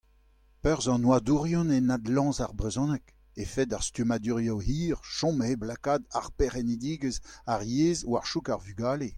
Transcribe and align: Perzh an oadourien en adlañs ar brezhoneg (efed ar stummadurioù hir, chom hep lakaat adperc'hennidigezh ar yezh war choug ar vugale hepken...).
Perzh 0.63 0.87
an 0.93 1.03
oadourien 1.13 1.69
en 1.77 1.87
adlañs 1.95 2.37
ar 2.45 2.53
brezhoneg 2.59 3.03
(efed 3.43 3.69
ar 3.77 3.83
stummadurioù 3.87 4.57
hir, 4.67 4.97
chom 5.15 5.35
hep 5.47 5.61
lakaat 5.69 6.03
adperc'hennidigezh 6.19 7.21
ar 7.53 7.61
yezh 7.75 8.05
war 8.11 8.25
choug 8.29 8.47
ar 8.53 8.61
vugale 8.67 9.03
hepken...). 9.05 9.09